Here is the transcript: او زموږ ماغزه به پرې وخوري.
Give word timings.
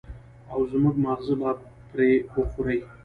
او 0.53 0.59
زموږ 0.71 0.95
ماغزه 1.03 1.35
به 1.39 1.51
پرې 1.89 2.09
وخوري. 2.35 2.79